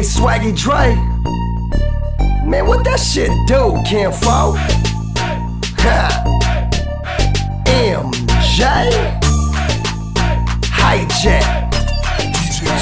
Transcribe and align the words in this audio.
Swaggy 0.00 0.56
Dre. 0.56 0.94
Man, 2.44 2.66
what 2.66 2.84
that 2.84 3.00
shit 3.00 3.30
do, 3.46 3.80
Kim 3.88 4.12
Fo? 4.12 4.54
MJ. 7.66 8.62
Hijack. 10.68 11.72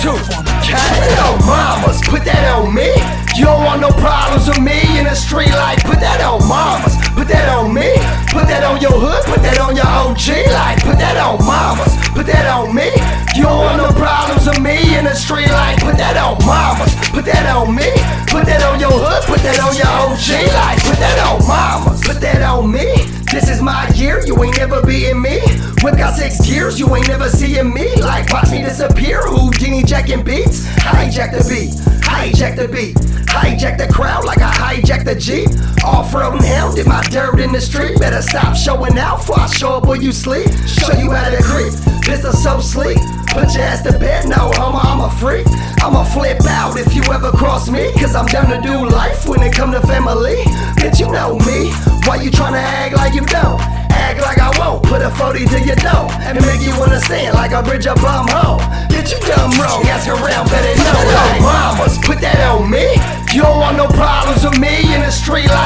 2K. 0.02 0.76
Oh, 1.22 1.38
mamas, 1.46 2.00
put 2.08 2.24
that 2.24 2.44
on 2.56 2.74
me. 2.74 2.90
You 3.38 3.46
don't 3.46 3.64
want 3.64 3.80
no 3.80 3.90
problems 3.98 4.46
with 4.48 4.60
me 4.60 4.78
in 4.98 5.04
the 5.04 5.14
street, 5.14 5.50
like, 5.50 5.82
put 5.82 6.00
that 6.00 6.20
on 6.20 6.46
mamas. 6.46 6.94
Put 7.14 7.28
that 7.28 7.48
on 7.48 7.72
me. 7.72 7.94
Put 8.30 8.46
that 8.46 8.64
on 8.64 8.80
your 8.80 8.92
hood. 8.92 9.24
Put 9.24 9.42
that 9.42 9.58
on 9.58 9.74
your 9.74 9.86
OG, 9.86 10.50
like, 10.50 10.82
put 10.82 10.98
that 10.98 11.16
on 11.16 11.38
mamas. 11.46 11.94
Put 12.14 12.26
that 12.26 12.46
on 12.46 12.74
me. 12.74 12.90
You 13.34 13.44
don't 13.44 13.64
want 13.64 13.78
no 13.78 13.90
problems 13.98 14.46
with 14.46 14.60
me 14.60 14.96
in 14.98 15.04
the 15.04 15.14
street, 15.14 15.50
like, 15.50 15.80
put 15.80 15.96
that 15.96 16.16
on 16.16 16.38
mamas. 16.46 16.73
Put 17.14 17.26
that 17.26 17.46
on 17.46 17.74
me. 17.74 17.86
Put 18.26 18.44
that 18.50 18.62
on 18.66 18.80
your 18.80 18.90
hood. 18.90 19.22
Put 19.30 19.38
that 19.46 19.62
on 19.62 19.70
your 19.78 19.86
OG, 19.86 20.50
like, 20.50 20.82
put 20.82 20.98
that 20.98 21.18
on 21.22 21.46
mamas. 21.46 22.02
Put 22.02 22.20
that 22.20 22.42
on 22.42 22.70
me. 22.70 22.90
This 23.30 23.48
is 23.48 23.62
my 23.62 23.88
year, 23.94 24.20
you 24.26 24.34
ain't 24.42 24.58
never 24.58 24.82
beating 24.82 25.22
me. 25.22 25.38
Whip 25.82 25.96
got 25.96 26.16
six 26.16 26.44
gears, 26.44 26.78
you 26.78 26.90
ain't 26.94 27.06
never 27.06 27.28
seeing 27.28 27.72
me. 27.72 27.94
Like, 28.02 28.32
watch 28.32 28.50
me 28.50 28.62
disappear. 28.62 29.22
Houdini 29.22 29.84
jacking 29.84 30.24
beats. 30.24 30.66
Hijack 30.82 31.30
the 31.30 31.42
beat, 31.46 31.70
hijack 32.02 32.56
the 32.56 32.66
beat. 32.66 32.96
Hijack 33.30 33.78
the 33.78 33.92
crowd 33.92 34.24
like 34.24 34.38
I 34.38 34.50
hijacked 34.50 35.04
the 35.04 35.14
Jeep. 35.14 35.48
Off-roading 35.84 36.44
hell, 36.44 36.72
did 36.74 36.86
my 36.86 37.02
dirt 37.10 37.40
in 37.40 37.52
the 37.52 37.60
street. 37.60 37.98
Better 37.98 38.22
stop 38.22 38.56
showing 38.56 38.98
out 38.98 39.18
before 39.18 39.40
I 39.40 39.46
show 39.48 39.74
up 39.74 39.86
where 39.86 40.00
you 40.00 40.12
sleep. 40.12 40.46
Show 40.66 40.92
you 40.98 41.10
how 41.10 41.30
to 41.30 41.42
creep. 41.42 41.72
This 42.06 42.24
is 42.24 42.42
so 42.42 42.60
sleek. 42.60 42.98
Put 43.34 43.52
your 43.54 43.64
ass 43.64 43.82
to 43.82 43.98
bed, 43.98 44.28
no 44.28 44.52
homo, 44.54 44.78
Freak. 45.24 45.48
I'ma 45.80 46.04
flip 46.04 46.44
out 46.44 46.76
if 46.76 46.94
you 46.94 47.00
ever 47.08 47.32
cross 47.32 47.70
me. 47.70 47.90
Cause 47.96 48.14
I'm 48.14 48.26
down 48.26 48.44
to 48.52 48.60
do 48.60 48.84
life 48.84 49.26
when 49.26 49.40
it 49.40 49.54
come 49.54 49.72
to 49.72 49.80
family. 49.80 50.36
Bitch, 50.76 51.00
you 51.00 51.08
know 51.10 51.40
me. 51.48 51.72
Why 52.04 52.20
you 52.20 52.28
tryna 52.30 52.60
act 52.60 52.94
like 52.94 53.14
you 53.14 53.24
don't? 53.24 53.58
Act 53.88 54.20
like 54.20 54.36
I 54.36 54.52
won't. 54.60 54.84
Put 54.84 55.00
a 55.00 55.08
40 55.08 55.46
to 55.46 55.60
your 55.64 55.80
door 55.80 56.12
and 56.28 56.36
make 56.44 56.60
you 56.60 56.76
wanna 56.76 57.00
understand 57.00 57.32
like 57.40 57.52
a 57.56 57.62
bridge 57.62 57.86
up 57.86 58.04
bum 58.04 58.28
home. 58.28 58.60
Bitch, 58.92 59.16
you 59.16 59.20
dumb 59.24 59.48
wrong. 59.56 59.80
Ask 59.88 60.12
around, 60.12 60.44
better 60.52 60.76
know. 60.84 60.92
Like 60.92 61.40
mamas, 61.40 61.96
put 62.04 62.20
that 62.20 62.36
on 62.44 62.68
me. 62.68 62.84
You 63.32 63.48
don't 63.48 63.64
want 63.64 63.80
no 63.80 63.88
problems 63.96 64.44
with 64.44 64.60
me 64.60 64.92
in 64.92 65.00
the 65.00 65.10
street. 65.10 65.48
Like 65.48 65.63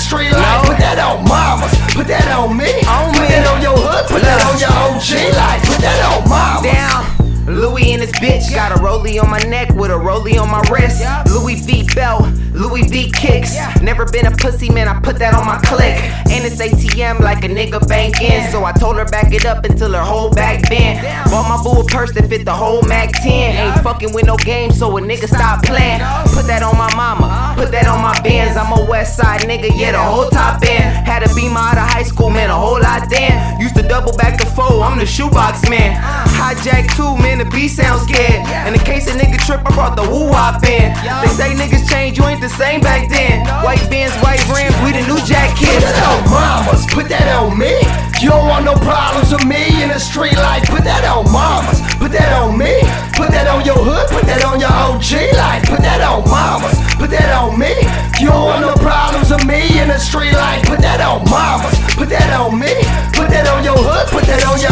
street. 0.00 0.32
Like 0.32 0.64
put 0.66 0.78
that 0.80 0.98
on 0.98 1.28
mamas, 1.28 1.76
put 1.92 2.08
that 2.08 2.26
on 2.32 2.56
me. 2.56 2.72
Put 3.12 3.28
that 3.28 3.44
on 3.46 3.60
your 3.60 3.76
hood, 3.76 4.08
put 4.08 4.22
that 4.24 4.40
on 4.48 4.56
your 4.56 4.72
OG. 4.72 5.10
Like 5.36 5.60
put 5.68 5.80
that 5.84 6.00
on 6.08 6.24
mamas. 6.28 6.64
down. 6.64 7.04
Louis 7.46 7.92
and 7.92 8.00
his 8.00 8.12
bitch 8.12 8.54
got 8.54 8.72
a 8.72 8.76
rollie 8.80 9.20
on 9.22 9.28
my 9.28 9.40
neck 9.40 9.74
with 9.74 9.90
a 9.90 9.94
rollie 9.94 10.40
on 10.40 10.48
my 10.48 10.62
wrist. 10.70 11.04
Louis 11.28 11.60
V 11.60 11.86
belt, 11.94 12.22
Louis 12.60 12.82
V 12.88 13.10
kicks. 13.10 13.56
Never 13.80 14.04
been 14.04 14.26
a 14.26 14.30
pussy 14.30 14.70
man, 14.70 14.86
I 14.86 15.00
put 15.00 15.18
that 15.18 15.34
on 15.34 15.46
my 15.46 15.58
click. 15.64 15.96
And 16.30 16.44
it's 16.44 16.60
ATM 16.60 17.20
like 17.20 17.42
a 17.44 17.48
nigga 17.48 17.80
bank 17.88 18.20
in. 18.20 18.50
So 18.52 18.64
I 18.64 18.72
told 18.72 18.96
her 18.96 19.06
back 19.06 19.32
it 19.32 19.46
up 19.46 19.64
until 19.64 19.92
her 19.92 20.02
whole 20.02 20.30
back 20.30 20.68
bent. 20.68 21.02
Bought 21.30 21.48
my 21.48 21.62
boo 21.62 21.80
a 21.80 21.84
purse 21.84 22.12
that 22.12 22.28
fit 22.28 22.44
the 22.44 22.52
whole 22.52 22.82
Mac 22.82 23.12
10. 23.12 23.32
Ain't 23.32 23.82
fucking 23.82 24.12
with 24.12 24.26
no 24.26 24.36
game, 24.36 24.70
so 24.70 24.96
a 24.98 25.00
nigga 25.00 25.26
stop 25.26 25.64
playing. 25.64 26.00
Put 26.36 26.46
that 26.46 26.62
on 26.62 26.76
my 26.76 26.94
mama, 26.94 27.54
put 27.56 27.70
that 27.72 27.86
on 27.88 28.02
my 28.02 28.14
Benz. 28.20 28.56
I'm 28.56 28.70
a 28.76 28.84
West 28.84 29.16
Side 29.16 29.40
nigga, 29.42 29.70
yeah, 29.74 29.92
the 29.92 29.98
whole 29.98 30.28
top 30.28 30.62
end. 30.62 30.84
Had 31.06 31.22
a 31.22 31.34
beam 31.34 31.56
out 31.56 31.78
of 31.78 31.88
high 31.88 32.04
school, 32.04 32.30
man, 32.30 32.50
a 32.50 32.54
whole 32.54 32.80
lot 32.80 33.08
then. 33.08 33.60
Used 33.60 33.74
to 33.76 33.82
double 33.82 34.12
back 34.16 34.38
the 34.38 34.46
four, 34.46 34.84
I'm 34.84 34.98
the 34.98 35.06
shoebox 35.06 35.68
man. 35.68 35.96
Uh. 35.96 36.26
Hijack 36.36 36.94
two, 36.96 37.16
man, 37.22 37.38
the 37.38 37.46
beat 37.46 37.68
sound 37.68 38.02
scared. 38.02 38.44
And 38.66 38.74
in 38.74 38.80
case 38.82 39.08
a 39.08 39.16
nigga 39.16 39.38
trip, 39.44 39.60
I 39.64 39.74
brought 39.74 39.96
the 39.96 40.04
woo 40.04 40.28
wop 40.30 40.62
in. 40.64 40.92
They 41.22 41.30
say 41.32 41.54
niggas 41.56 41.88
change, 41.88 42.19
same 42.50 42.80
back 42.80 43.08
then. 43.08 43.46
White 43.62 43.86
bands, 43.90 44.14
white 44.18 44.42
rims, 44.50 44.74
we 44.82 44.90
the 44.92 45.06
new 45.06 45.20
jack 45.22 45.54
kids. 45.56 45.84
Put 45.84 45.94
that 45.94 46.06
on 46.10 46.20
mamas, 46.30 46.82
put 46.90 47.06
that 47.08 47.28
on 47.38 47.58
me. 47.58 47.74
You 48.20 48.30
don't 48.30 48.48
want 48.48 48.64
no 48.64 48.74
problems 48.74 49.32
with 49.32 49.46
me 49.46 49.82
in 49.82 49.88
the 49.88 49.98
street 49.98 50.36
life. 50.36 50.66
Put 50.68 50.84
that 50.84 51.04
on 51.06 51.30
mamas, 51.30 51.80
put 51.96 52.12
that 52.12 52.32
on 52.36 52.58
me. 52.58 52.82
Put 53.16 53.30
that 53.36 53.46
on 53.46 53.64
your 53.64 53.76
hood, 53.76 54.08
put 54.08 54.24
that 54.26 54.44
on 54.44 54.60
your 54.60 54.72
OG 54.72 55.36
life. 55.36 55.64
Put 55.68 55.80
that 55.84 56.00
on 56.00 56.24
mamas, 56.28 56.76
put 56.96 57.10
that 57.10 57.30
on 57.36 57.56
me. 57.56 57.72
You 58.20 58.28
don't 58.28 58.48
want 58.48 58.60
no 58.64 58.74
problems 58.80 59.30
with 59.30 59.44
me 59.46 59.80
in 59.80 59.88
the 59.88 59.98
street 59.98 60.32
life. 60.32 60.64
Put 60.66 60.80
that 60.80 61.00
on 61.00 61.24
mamas, 61.28 61.76
put 61.96 62.08
that 62.10 62.32
on 62.36 62.58
me. 62.58 62.72
Put 63.16 63.28
that 63.30 63.46
on 63.48 63.64
your 63.64 63.76
hood, 63.76 64.08
put 64.08 64.24
that 64.24 64.44
on 64.48 64.60
your 64.60 64.69